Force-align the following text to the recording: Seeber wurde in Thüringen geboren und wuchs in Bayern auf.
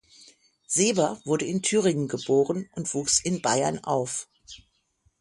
Seeber 0.65 1.21
wurde 1.25 1.45
in 1.45 1.61
Thüringen 1.61 2.07
geboren 2.07 2.67
und 2.71 2.91
wuchs 2.95 3.19
in 3.19 3.43
Bayern 3.43 3.83
auf. 3.83 4.27